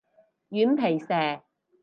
[0.49, 1.43] 軟皮蛇